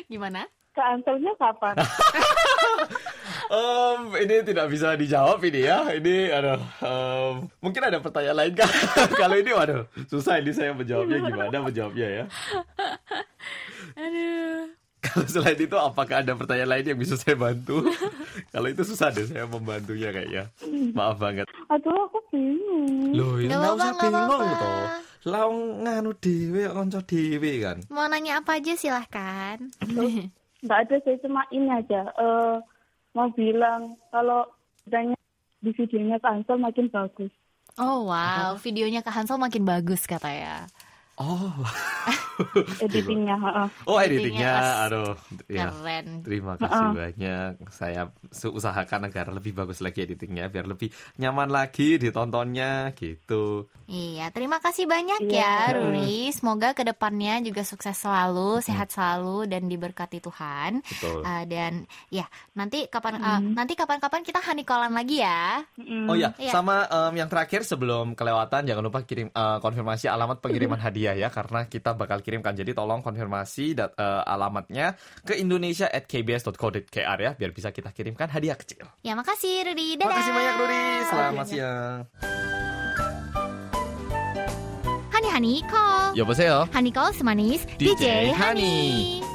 [0.06, 0.46] Gimana?
[0.76, 1.76] Kak Anselnya kapan?
[3.48, 5.88] Em, ini tidak bisa dijawab ini ya.
[5.88, 7.34] Ini aduh, em,
[7.64, 8.68] mungkin ada pertanyaan lain kan?
[9.22, 12.26] Kalau ini waduh, susah ini saya menjawabnya gimana menjawabnya ya.
[13.96, 14.68] Aduh.
[15.00, 17.86] Kalau selain itu apakah ada pertanyaan lain yang bisa saya bantu?
[18.50, 20.50] Kalau itu susah deh saya membantunya kayaknya.
[20.92, 21.46] Maaf banget.
[21.72, 23.14] Aduh aku bingung.
[23.14, 24.60] Loh, ya Nggak nggak apa-apa, usah bingung apa-apa.
[24.60, 24.86] toh.
[25.26, 27.82] Laung nganu dewe, konco dewe kan.
[27.90, 29.58] Mau nanya apa aja silahkan.
[30.62, 32.14] Nggak ada saya cuma ini aja.
[32.14, 32.56] Eh
[33.18, 34.46] mau bilang kalau
[34.86, 35.18] adanya
[35.66, 37.34] di videonya Kak Ansel makin bagus.
[37.76, 40.70] Oh wow, videonya Kak Hansel makin bagus katanya.
[41.18, 41.52] Oh,
[42.86, 43.36] Editingnya.
[43.36, 43.68] heeh.
[43.86, 44.54] oh Editingnya
[44.86, 45.13] aduh,
[45.48, 45.72] ya.
[45.72, 46.22] Keren.
[46.22, 47.52] Terima kasih banyak.
[47.72, 53.65] Saya usahakan agar lebih bagus lagi editingnya biar lebih nyaman lagi ditontonnya gitu.
[53.86, 55.78] Iya, terima kasih banyak ya Iya.
[55.78, 56.34] Ruri.
[56.34, 60.82] Semoga ke depannya juga sukses selalu, sehat selalu dan diberkati Tuhan.
[60.82, 61.22] Betul.
[61.22, 65.62] Uh, dan ya nanti kapan uh, nanti kapan-kapan kita honeycolan lagi ya.
[65.78, 66.10] Mm-mm.
[66.10, 66.52] Oh ya, Iya.
[66.52, 71.30] sama em, yang terakhir sebelum kelewatan jangan lupa kirim eh, konfirmasi alamat pengiriman hadiah ya
[71.30, 72.59] karena kita bakal kirimkan.
[72.59, 78.83] Jadi tolong konfirmasi dat- eh, alamatnya ke indonesia@kbs.co.kr ya biar bisa kita kirimkan hadiah kecil.
[79.07, 79.95] Ya makasih Ruri.
[79.95, 80.03] Dadah.
[80.03, 80.85] Terima kasih banyak Ruri.
[81.07, 81.99] Selamat siang.
[85.12, 86.16] Honey Honey Call.
[86.16, 86.66] 여보세요.
[86.73, 89.21] Honey Call semanis DJ DJ, Honey.
[89.23, 89.34] Halo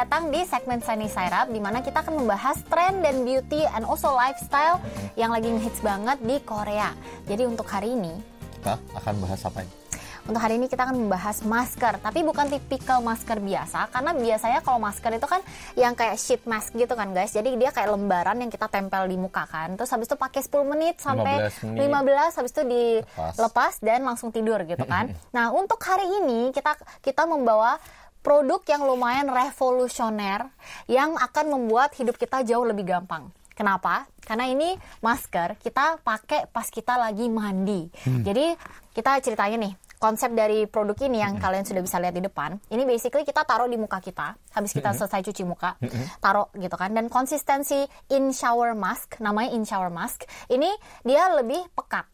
[0.00, 3.84] Datang di segmen Sunny Side Up di mana kita akan membahas tren dan beauty and
[3.84, 4.80] also lifestyle
[5.12, 6.96] yang lagi ngehits banget di Korea.
[7.28, 8.16] Jadi untuk hari ini
[8.56, 9.80] Kita akan bahas apa ini?
[10.28, 14.78] untuk hari ini kita akan membahas masker, tapi bukan tipikal masker biasa karena biasanya kalau
[14.78, 15.40] masker itu kan
[15.74, 17.32] yang kayak sheet mask gitu kan guys.
[17.32, 19.74] Jadi dia kayak lembaran yang kita tempel di muka kan.
[19.74, 22.30] Terus habis itu pakai 10 menit sampai 15 menit.
[22.30, 23.34] 15 habis itu Lepas.
[23.34, 25.10] dilepas dan langsung tidur gitu kan.
[25.36, 27.80] nah, untuk hari ini kita kita membawa
[28.20, 30.48] produk yang lumayan revolusioner
[30.88, 33.32] yang akan membuat hidup kita jauh lebih gampang.
[33.56, 34.08] Kenapa?
[34.24, 34.72] Karena ini
[35.04, 37.92] masker kita pakai pas kita lagi mandi.
[38.24, 38.56] Jadi
[38.96, 42.56] kita ceritanya nih konsep dari produk ini yang kalian sudah bisa lihat di depan.
[42.72, 45.76] Ini basically kita taruh di muka kita habis kita selesai cuci muka,
[46.24, 46.96] taruh gitu kan.
[46.96, 50.72] Dan konsistensi in shower mask, namanya in shower mask, ini
[51.04, 52.08] dia lebih pekat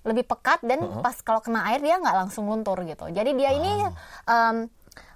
[0.00, 3.12] lebih pekat dan pas kalau kena air dia nggak langsung luntur gitu.
[3.12, 3.84] Jadi dia ini
[4.24, 4.64] um,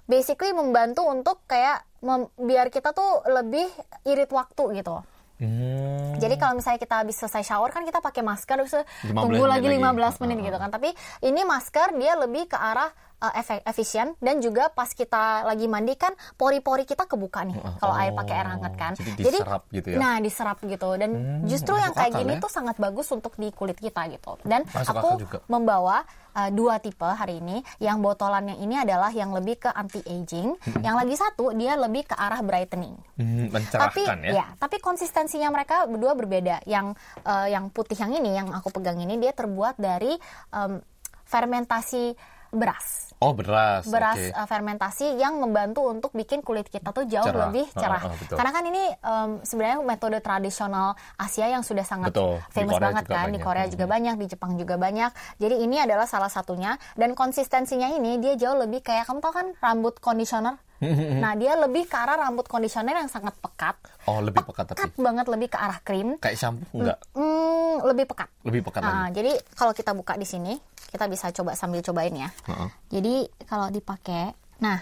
[0.05, 3.65] basically membantu untuk kayak mem- biar kita tuh lebih
[4.05, 5.01] irit waktu gitu.
[5.35, 6.15] Hmm.
[6.15, 8.71] Jadi kalau misalnya kita habis selesai shower kan kita pakai masker terus
[9.03, 10.15] 15 tunggu lagi menit lagi.
[10.15, 10.69] 15 menit gitu kan.
[10.71, 10.89] Tapi
[11.27, 12.87] ini masker dia lebih ke arah
[13.21, 17.95] uh, efe- efisien dan juga pas kita lagi mandi kan pori-pori kita kebuka nih kalau
[17.95, 18.93] air pakai air hangat kan.
[18.95, 19.97] Jadi diserap gitu ya?
[19.97, 21.09] Nah, diserap gitu dan
[21.45, 22.41] justru yang kayak gini ya.
[22.41, 24.39] tuh sangat bagus untuk di kulit kita gitu.
[24.43, 25.09] Dan Masuk aku
[25.47, 26.03] membawa
[26.35, 27.61] uh, dua tipe hari ini.
[27.79, 32.15] Yang botolannya ini adalah yang lebih ke anti aging, yang lagi satu dia lebih ke
[32.15, 34.45] arah brightening Hmm, tapi mencerahkan ya.
[34.59, 36.67] tapi konsistensinya mereka berdua berbeda.
[36.67, 40.11] Yang eh, yang putih yang ini yang aku pegang ini dia terbuat dari
[40.51, 40.83] em,
[41.25, 43.15] fermentasi beras.
[43.17, 43.87] Oh beras.
[43.87, 44.27] Beras oke.
[44.29, 47.47] eh, fermentasi yang membantu untuk bikin kulit kita tuh jauh Cerah.
[47.47, 48.01] lebih Ah, cerah.
[48.03, 48.35] ah, betul.
[48.35, 52.43] Karena kan ini em, sebenarnya metode tradisional Asia yang sudah sangat Betul.
[52.43, 53.25] Di famous banget kan.
[53.25, 53.41] Di banyak.
[53.41, 55.11] Korea juga banyak, di Jepang juga banyak.
[55.37, 59.47] Jadi ini adalah salah satunya dan konsistensinya ini dia jauh lebih kayak kamu tahu kan
[59.57, 60.59] rambut conditioner.
[61.23, 64.91] nah, dia lebih ke arah rambut conditioner yang sangat pekat Oh lebih pekat tapi pekat
[64.97, 66.15] banget lebih ke arah krim.
[66.15, 66.99] kayak shampoo enggak?
[67.11, 68.29] Hmm, lebih pekat.
[68.41, 69.17] Lebih pekat Ah, lagi.
[69.17, 70.53] jadi kalau kita buka di sini,
[70.87, 72.29] kita bisa coba sambil cobain ya.
[72.45, 72.69] Heeh.
[72.91, 74.79] Jadi kalau dipakai, nah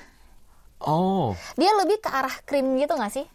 [0.79, 3.25] Oh dia lebih ke arah krim gitu nggak sih?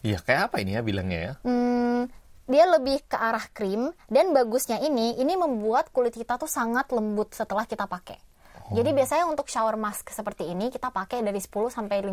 [0.00, 1.32] iya kayak apa ini ya bilangnya ya?
[1.42, 2.08] Hmm,
[2.46, 7.30] dia lebih ke arah krim dan bagusnya ini, ini membuat kulit kita tuh sangat lembut
[7.30, 8.16] setelah kita pakai.
[8.68, 12.10] Jadi biasanya untuk shower mask seperti ini kita pakai dari 10 sampai 15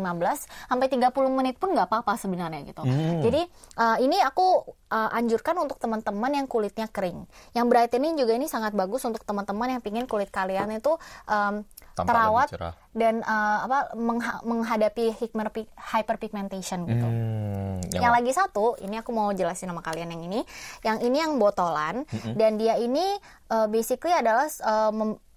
[0.68, 2.82] sampai 30 menit pun nggak apa-apa sebenarnya gitu.
[3.20, 3.42] Jadi
[3.74, 7.26] uh, ini aku uh, anjurkan untuk teman-teman yang kulitnya kering.
[7.50, 10.94] Yang brightening juga ini sangat bagus untuk teman-teman yang pingin kulit kalian itu
[11.26, 12.46] um, Tampak terawat
[12.90, 17.06] dan uh, apa mengha- menghadapi hyper- hyperpigmentation gitu.
[17.06, 20.40] Hmm, Yang lagi satu, ini aku mau jelasin sama kalian yang ini.
[20.82, 22.02] Yang ini yang botolan
[22.34, 23.02] dan dia ini
[23.48, 24.90] uh, basically adalah uh,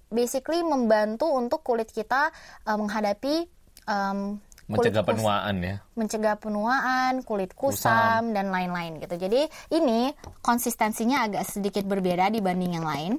[0.10, 2.32] basically membantu untuk kulit kita
[2.64, 3.48] uh, menghadapi
[3.88, 5.76] um, mencegah penuaan ya.
[5.96, 9.16] mencegah penuaan, kulit kusam, dan lain-lain gitu.
[9.16, 10.12] Jadi ini
[10.44, 13.16] konsistensinya agak sedikit berbeda dibanding yang lain.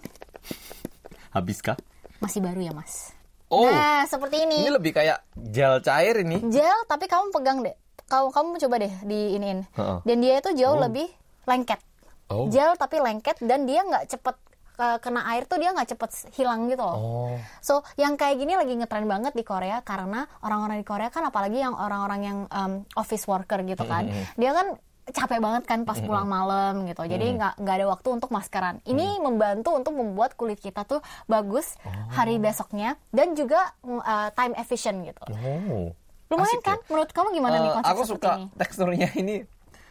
[1.33, 1.81] Habiskah?
[2.21, 3.17] Masih baru ya, Mas.
[3.49, 4.69] Oh, Nah, seperti ini.
[4.69, 6.37] ini lebih kayak gel cair ini.
[6.53, 7.73] Gel tapi kamu pegang deh.
[8.09, 9.65] Kamu kamu coba deh di iniin.
[10.05, 11.09] Dan dia itu jauh lebih
[11.49, 11.81] lengket.
[12.29, 12.53] Oh.
[12.53, 14.37] Gel tapi lengket dan dia nggak cepet
[14.79, 16.97] eh, kena air tuh dia nggak cepet hilang gitu loh.
[16.97, 21.23] Oh, So yang kayak gini lagi ngetren banget di Korea karena orang-orang di Korea kan
[21.23, 25.97] apalagi yang orang-orang yang um, office worker gitu kan, dia kan capek banget kan pas
[25.99, 27.01] pulang malam gitu.
[27.03, 28.77] Jadi nggak nggak ada waktu untuk maskeran.
[28.85, 31.81] Ini membantu untuk membuat kulit kita tuh bagus
[32.13, 35.23] hari besoknya dan juga mm, uh, time efficient gitu.
[35.27, 35.91] oh.
[36.29, 36.77] Lumayan Asik kan?
[36.77, 36.85] ya.
[36.93, 38.45] Menurut kamu gimana nih Eh, konsep aku seperti suka ini?
[38.61, 39.37] teksturnya ini.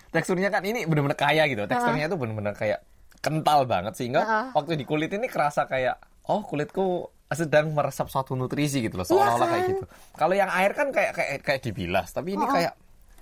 [0.08, 1.66] Teksturnya kan ini benar-benar kaya gitu.
[1.66, 2.80] Teksturnya itu benar-benar kayak
[3.20, 4.46] kental banget sehingga Heeh.
[4.54, 9.48] waktu di kulit ini kerasa kayak oh kulitku sedang meresap suatu nutrisi gitu loh seolah-olah
[9.48, 9.72] kayak kan?
[9.76, 9.86] gitu.
[10.16, 12.74] Kalau yang air kan kayak kayak kayak dibilas, tapi ini kayak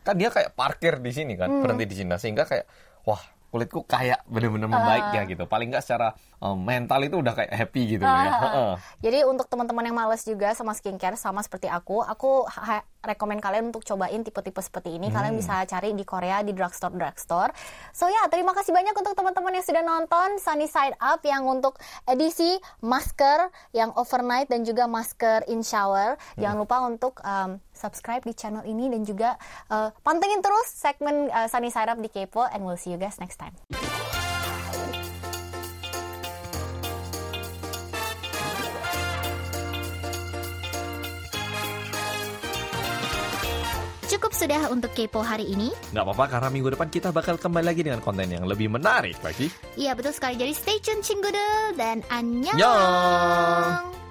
[0.05, 1.62] kan dia kayak parkir di sini kan, Hmm.
[1.65, 2.69] berhenti di sini Nah, sehingga kayak
[3.01, 3.17] wah
[3.49, 5.49] kulitku kayak benar-benar membaik ya gitu.
[5.49, 8.12] Paling nggak secara eh, mental itu udah kayak happy gitu ya.
[8.12, 8.74] Ah, Heeh.
[9.06, 13.69] Jadi untuk teman-teman yang males juga sama skincare sama seperti aku, aku ha- rekomen kalian
[13.69, 15.08] untuk cobain tipe-tipe seperti ini.
[15.08, 15.15] Hmm.
[15.21, 17.54] Kalian bisa cari di Korea di drugstore drugstore.
[17.93, 21.78] So ya, terima kasih banyak untuk teman-teman yang sudah nonton Sunny Side Up yang untuk
[22.10, 26.17] edisi masker yang overnight dan juga masker in shower.
[26.36, 26.41] Hmm.
[26.41, 29.38] Jangan lupa untuk um, subscribe di channel ini dan juga
[29.69, 33.21] uh, pantengin terus segmen uh, Sunny Side Up di Kepo and we'll see you guys
[33.21, 33.54] next time.
[44.15, 45.75] Cukup sudah untuk kepo hari ini.
[45.91, 49.51] Nggak apa-apa karena minggu depan kita bakal kembali lagi dengan konten yang lebih menarik lagi.
[49.75, 50.39] Iya betul sekali.
[50.39, 52.56] Jadi stay tune Cinggude dan annyeong.
[52.56, 54.05] Annyeong.